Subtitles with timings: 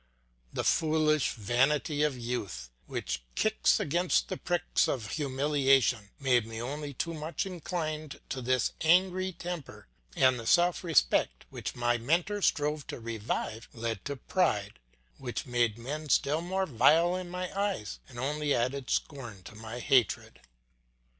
[0.51, 6.95] The foolish vanity of youth, which kicks against the pricks of humiliation, made me only
[6.95, 9.85] too much inclined to this angry temper;
[10.15, 14.79] and the self respect, which my mentor strove to revive, led to pride,
[15.19, 19.77] which made men still more vile in my eyes, and only added scorn to my
[19.79, 20.39] hatred.